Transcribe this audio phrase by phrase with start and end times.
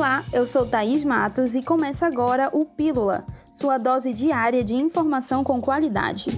[0.00, 5.44] Olá, eu sou Thaís Matos e começa agora o Pílula, sua dose diária de informação
[5.44, 6.30] com qualidade.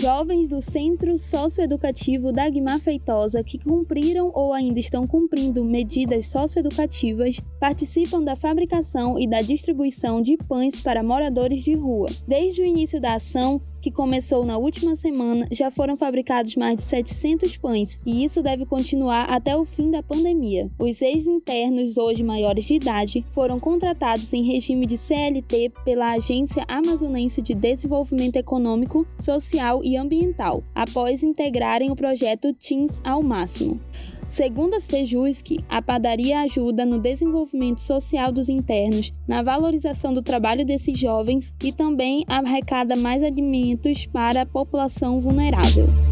[0.00, 8.22] Jovens do Centro Socioeducativo Dagmar Feitosa que cumpriram ou ainda estão cumprindo medidas socioeducativas participam
[8.22, 12.08] da fabricação e da distribuição de pães para moradores de rua.
[12.28, 16.82] Desde o início da ação, que começou na última semana, já foram fabricados mais de
[16.82, 20.70] 700 pães e isso deve continuar até o fim da pandemia.
[20.78, 27.40] Os ex-internos, hoje maiores de idade, foram contratados em regime de CLT pela Agência Amazonense
[27.40, 33.80] de Desenvolvimento Econômico, Social e Ambiental, após integrarem o projeto Teams ao máximo.
[34.28, 40.66] Segundo a Sejusc, a padaria ajuda no desenvolvimento social dos internos, na valorização do trabalho
[40.66, 46.07] desses jovens e também arrecada mais alimentos para a população vulnerável.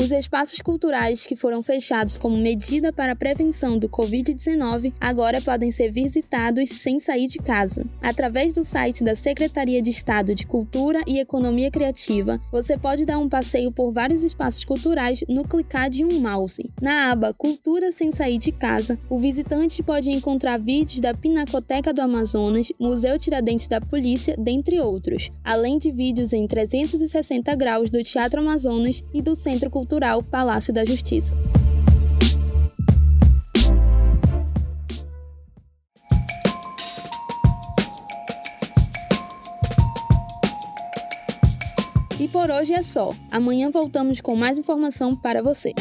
[0.00, 5.70] Os espaços culturais que foram fechados como medida para a prevenção do Covid-19 agora podem
[5.70, 7.84] ser visitados sem sair de casa.
[8.00, 13.18] Através do site da Secretaria de Estado de Cultura e Economia Criativa, você pode dar
[13.18, 16.70] um passeio por vários espaços culturais no clicar de um mouse.
[16.80, 22.00] Na aba Cultura sem sair de casa, o visitante pode encontrar vídeos da Pinacoteca do
[22.00, 28.40] Amazonas, Museu Tiradentes da Polícia, dentre outros, além de vídeos em 360 graus do Teatro
[28.40, 31.34] Amazonas e do Centro Cultural Cultural Palácio da Justiça.
[42.20, 43.12] E por hoje é só.
[43.32, 45.74] Amanhã voltamos com mais informação para você.